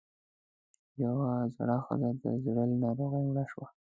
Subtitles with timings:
[1.01, 3.67] يوه زړه ښځۀ د زړۀ له ناروغۍ مړه شوه